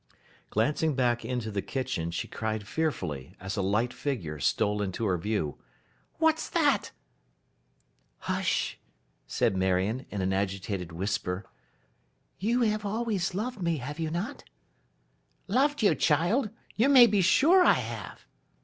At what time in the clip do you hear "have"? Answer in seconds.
12.61-12.83, 13.77-13.99, 17.73-18.25